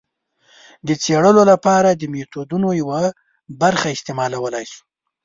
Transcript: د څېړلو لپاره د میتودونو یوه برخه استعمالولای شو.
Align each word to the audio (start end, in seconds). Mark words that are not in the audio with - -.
د 0.87 0.89
څېړلو 1.03 1.43
لپاره 1.51 1.89
د 1.91 2.03
میتودونو 2.13 2.67
یوه 2.81 3.01
برخه 3.61 3.87
استعمالولای 3.95 4.65
شو. 4.71 4.81